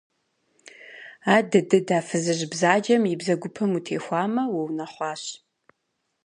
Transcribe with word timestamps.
Адыдыд, 1.35 1.87
а 1.97 1.99
фызыжь 2.07 2.45
бзаджэм 2.51 3.03
и 3.13 3.15
бзэгупэм 3.19 3.71
утехуамэ, 3.77 4.43
уунэхъуащ. 4.55 5.23